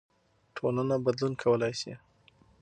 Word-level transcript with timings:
ټولنه 0.55 0.95
بدلون 1.05 1.33
کولای 1.41 1.73
سي. 1.81 1.93